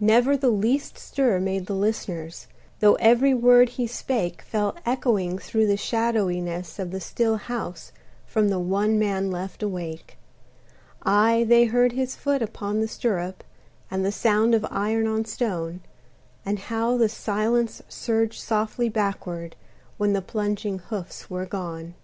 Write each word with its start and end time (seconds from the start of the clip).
Never 0.00 0.36
the 0.36 0.50
least 0.50 0.98
stir 0.98 1.38
made 1.38 1.66
the 1.66 1.76
listeners, 1.76 2.48
Though 2.80 2.96
every 2.96 3.34
word 3.34 3.68
he 3.68 3.86
spake 3.86 4.42
Fell 4.42 4.74
echoing 4.84 5.38
through 5.38 5.68
the 5.68 5.76
shadowiness 5.76 6.80
of 6.80 6.90
the 6.90 6.98
still 6.98 7.36
house 7.36 7.92
From 8.26 8.48
the 8.48 8.58
one 8.58 8.98
man 8.98 9.30
left 9.30 9.62
awake: 9.62 10.18
Aye, 11.04 11.44
they 11.48 11.66
heard 11.66 11.92
his 11.92 12.16
foot 12.16 12.42
upon 12.42 12.80
the 12.80 12.88
stirrup, 12.88 13.44
And 13.92 14.04
the 14.04 14.10
sound 14.10 14.56
of 14.56 14.66
iron 14.72 15.06
on 15.06 15.24
stone, 15.24 15.82
And 16.44 16.58
how 16.58 16.96
the 16.96 17.08
silence 17.08 17.80
surged 17.88 18.40
softly 18.42 18.88
backward, 18.88 19.54
When 19.98 20.14
the 20.14 20.20
plunging 20.20 20.80
hoofs 20.80 21.30
were 21.30 21.46
gone. 21.46 21.94